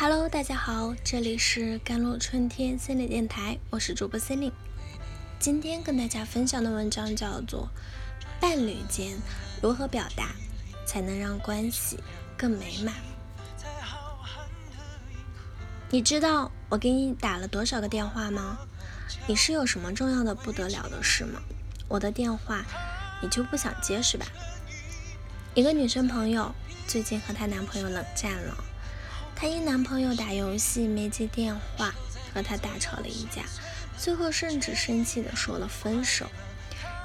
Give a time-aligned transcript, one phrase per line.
[0.00, 4.52] Hello，大家好，这里是甘露春天心理电台，我是主播 c e l i n e
[5.38, 7.68] 今天跟大家分享的文章叫做
[8.40, 9.18] 《伴侣间
[9.60, 10.30] 如何表达
[10.86, 11.98] 才能让关系
[12.34, 12.94] 更美满》。
[15.90, 18.56] 你知道我给你打了多少个电话吗？
[19.26, 21.42] 你是有什么重要的不得了的事吗？
[21.88, 22.64] 我的电话
[23.20, 24.24] 你就不想接是吧？
[25.52, 26.54] 一个女生朋友
[26.86, 28.64] 最近和她男朋友冷战了。
[29.40, 31.94] 她因男朋友打游戏没接电话，
[32.34, 33.42] 和他大吵了一架，
[33.96, 36.26] 最后甚至生气的说了分手。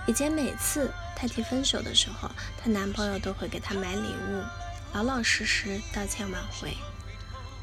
[0.06, 2.30] 以前每次她提分手的时候，
[2.62, 4.44] 她男朋友都会给她买礼物，
[4.92, 6.76] 老老实实道歉挽回。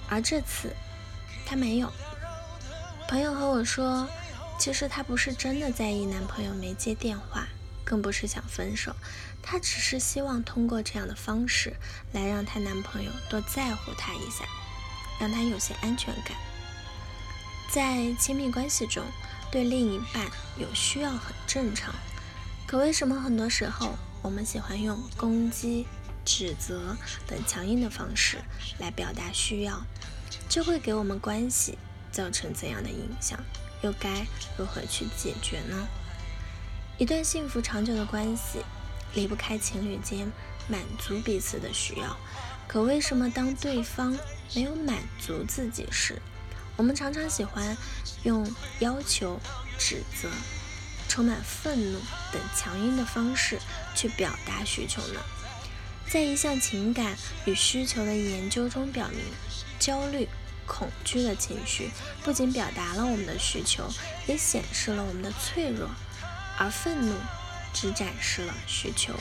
[0.08, 0.74] 而这次，
[1.44, 1.92] 他没有。
[3.06, 4.08] 朋友和我说，
[4.58, 7.46] 其实她不是真的在意男朋友没接电话，
[7.84, 8.96] 更不是想分手，
[9.42, 11.74] 她只是希望通过这样的方式
[12.12, 14.46] 来让她男朋友多在乎她一下。
[15.22, 16.36] 让他有些安全感，
[17.70, 19.04] 在亲密关系中，
[19.52, 20.26] 对另一半
[20.58, 21.94] 有需要很正常。
[22.66, 25.86] 可为什么很多时候我们喜欢用攻击、
[26.24, 28.38] 指责等强硬的方式
[28.80, 29.80] 来表达需要？
[30.48, 31.78] 这会给我们关系
[32.10, 33.38] 造成怎样的影响？
[33.82, 34.26] 又该
[34.58, 35.86] 如何去解决呢？
[36.98, 38.58] 一段幸福长久的关系
[39.14, 40.28] 离不开情侣间
[40.66, 42.16] 满足彼此的需要。
[42.72, 44.16] 可为什么当对方
[44.54, 46.22] 没有满足自己时，
[46.74, 47.76] 我们常常喜欢
[48.22, 49.38] 用要求、
[49.78, 50.30] 指责、
[51.06, 52.00] 充满愤怒
[52.32, 53.58] 等强硬的方式
[53.94, 55.20] 去表达需求呢？
[56.08, 59.20] 在一项情感与需求的研究中表明，
[59.78, 60.26] 焦虑、
[60.66, 61.90] 恐惧的情绪
[62.24, 63.86] 不仅表达了我们的需求，
[64.26, 65.90] 也显示了我们的脆弱；
[66.56, 67.14] 而愤怒
[67.74, 69.12] 只展示了需求，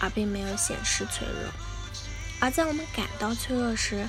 [0.00, 1.52] 而并没有显示脆弱。
[2.40, 4.06] 而在我们感到脆弱时，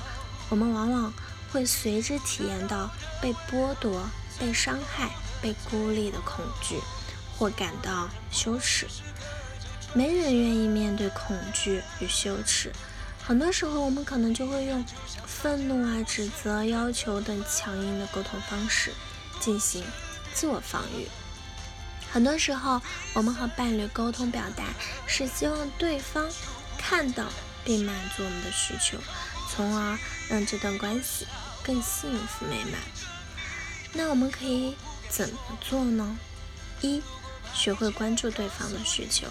[0.48, 1.12] 我们往往
[1.50, 2.90] 会随之体验到
[3.22, 6.78] 被剥夺、被伤害、被孤立的恐惧，
[7.36, 8.86] 或感到羞耻。
[9.94, 12.70] 没人愿意面对恐惧与羞耻，
[13.26, 14.84] 很多时候我们可能就会用
[15.26, 18.92] 愤怒啊、指责、要求等强硬的沟通方式
[19.40, 19.82] 进行
[20.34, 21.08] 自我防御。
[22.12, 22.80] 很多时候，
[23.14, 24.64] 我们和伴侣沟通表达，
[25.06, 26.26] 是希望对方
[26.76, 27.24] 看到。
[27.64, 28.98] 并满足我们的需求，
[29.50, 29.98] 从而
[30.28, 31.26] 让这段关系
[31.62, 32.80] 更幸福美满。
[33.92, 34.76] 那我们可以
[35.08, 36.18] 怎么做呢？
[36.80, 37.02] 一，
[37.54, 39.26] 学会关注对方的需求。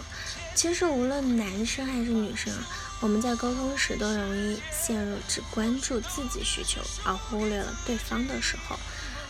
[0.56, 2.66] 其实无论男生还是女生啊，
[3.00, 8.78] 我们在沟通时都容易陷入只关注自己需求而忽略了对方的时候。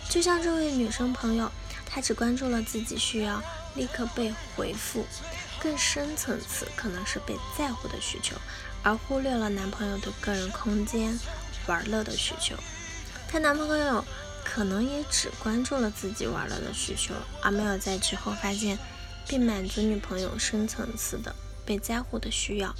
[0.09, 1.51] 就像这位女生朋友，
[1.85, 3.43] 她只关注了自己需要
[3.75, 5.05] 立刻被回复，
[5.59, 8.37] 更深层次可能是被在乎的需求。
[8.87, 11.19] 而忽略了男朋友的个人空间、
[11.67, 12.55] 玩乐的需求，
[13.27, 14.01] 她男朋友
[14.45, 18.79] 可能也只关注了自己玩乐的需求，而没有在之后发现
[19.27, 22.73] 并满足女朋友深层次的被在乎的需要。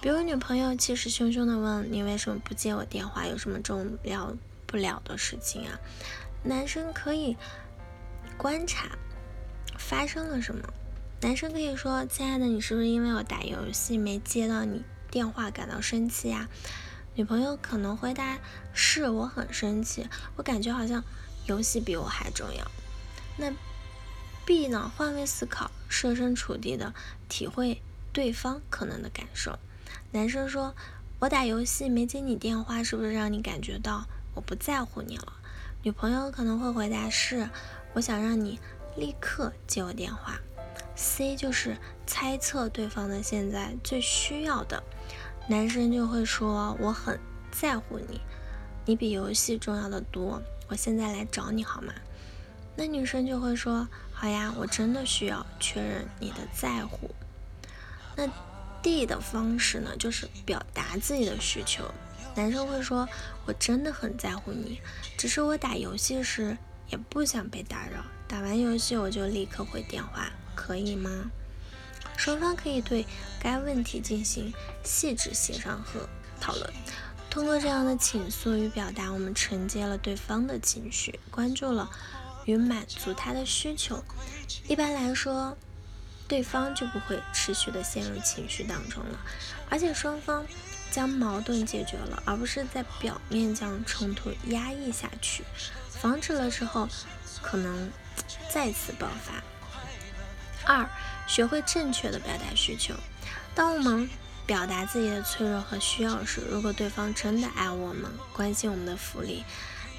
[0.00, 4.34] 比如女朋友气势汹汹地问你为什么不接我电话，有什么重要
[4.66, 5.78] 不了的事情啊？
[6.42, 7.36] 男生可以
[8.38, 8.88] 观察
[9.76, 10.66] 发生了什么。
[11.20, 14.82] 男生可以说：“亲爱的，你是不是因为我打游戏没接到你？”
[15.14, 16.48] 电话感到生气呀？
[17.14, 18.40] 女朋友可能回答
[18.72, 21.04] 是我很生气，我感觉好像
[21.46, 22.68] 游戏比我还重要。
[23.36, 23.52] 那
[24.44, 24.90] B 呢？
[24.96, 26.92] 换位思考，设身处地的
[27.28, 27.80] 体会
[28.12, 29.56] 对方可能的感受。
[30.10, 30.74] 男生说
[31.20, 35.34] ：“我打游戏没接你电话，是不是让你感觉到我不在乎你了？”
[35.84, 37.48] 女朋友可能会回答是
[37.94, 38.58] ：“我想让你
[38.96, 40.40] 立刻接我电话。”
[40.96, 41.76] C 就是
[42.06, 44.82] 猜测对方的现在最需要的，
[45.46, 48.18] 男生就会说我很在乎你，
[48.86, 51.92] 你比游戏重要的多，我现在来找你好吗？
[52.74, 57.10] 那女生就会说好呀，我真的需要确认你的在乎。
[58.16, 58.26] 那
[58.82, 61.84] D 的方式呢，就是表达自己的需求，
[62.34, 63.06] 男生会说
[63.44, 64.80] 我真的很在乎你，
[65.18, 66.56] 只是我打游戏时
[66.88, 70.30] 也不想被打扰，打完游戏我就立刻回电话。
[70.54, 71.10] 可以吗？
[72.24, 73.04] 双方可以对
[73.38, 74.50] 该问题进行
[74.82, 76.08] 细致协商和
[76.40, 76.72] 讨论。
[77.28, 81.90] 通过这样的倾诉与表达，我们承接了对方的情绪，关注了
[82.46, 84.02] 与满足他的需求。
[84.66, 85.54] 一般来说，
[86.26, 89.18] 对方就不会持续的陷入情绪当中了，
[89.68, 90.46] 而且双方
[90.90, 95.44] 将矛盾解决了，而不是在表面将冲突压抑下去，
[95.90, 96.88] 防止了之后
[97.42, 97.90] 可能
[98.48, 99.44] 再次爆发。
[100.66, 100.88] 二，
[101.26, 102.94] 学会正确的表达需求。
[103.54, 104.08] 当我们
[104.46, 109.44] 表达自己的脆弱和需要时，如果对方真的爱我们、关心我们的福利，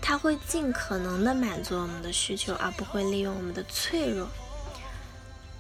[0.02, 4.30] 他会尽可能的满足我们的需求，而不会利用我们的脆弱。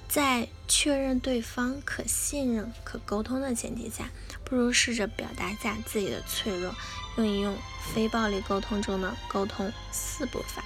[0.07, 4.09] 在确认对方可信任、可沟通的前提下，
[4.43, 6.73] 不如试着表达下自己的脆弱，
[7.17, 7.57] 用一用
[7.93, 10.63] 非暴力沟通中的沟通四步法。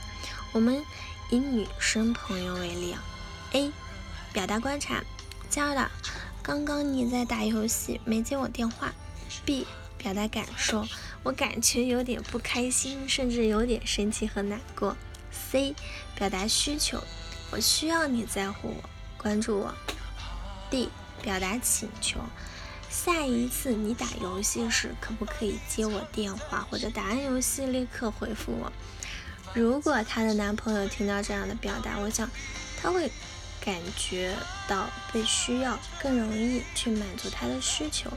[0.52, 0.84] 我们
[1.30, 3.02] 以女生朋友为例啊
[3.54, 3.72] ，A，
[4.32, 5.04] 表达观察，
[5.50, 5.90] 亲爱的，
[6.44, 8.94] 刚刚你在打游戏没接我电话。
[9.44, 9.66] B，
[9.98, 10.88] 表达感受，
[11.24, 14.96] 我感觉有点不开心，甚至有点生气和难过。
[15.32, 15.74] C，
[16.16, 17.04] 表达需求，
[17.52, 18.90] 我需要你在乎我。
[19.18, 19.74] 关注我。
[20.70, 20.90] D
[21.24, 22.20] 表达请求，
[22.90, 28.72] 下一次你打游戏时可不可以接我电话，或者打完游戏立刻回复我？
[29.54, 32.30] 如果她的男朋友听到这样的表达，我想
[32.82, 33.12] 他会
[33.64, 34.36] 感觉
[34.68, 38.10] 到被需要，更容易去满足他的需求。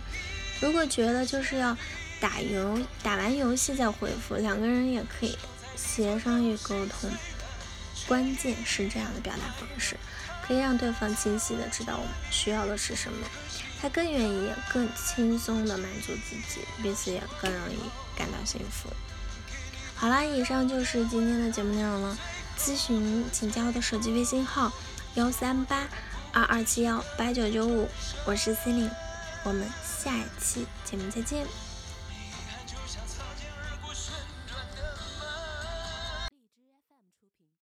[0.61, 1.77] 如果觉得就是要
[2.21, 5.37] 打游打完游戏再回复，两个人也可以
[5.77, 7.11] 协商与沟通。
[8.07, 9.97] 关键是这样的表达方式。
[10.45, 13.27] 可以让对方清晰的知道我们需要的是什么，
[13.81, 17.79] 他更愿意、更轻松的满足自己，彼此也更容易
[18.19, 18.89] 感到幸福。
[19.95, 22.19] 好啦，以上就是今天的节目内容了。
[22.59, 24.73] 咨询请加我的手机微信号：
[25.15, 25.87] 幺三八
[26.33, 27.87] 二二七幺八九九五，
[28.27, 28.91] 我是 c e l i n e
[29.45, 31.47] 我们下一期节目再见。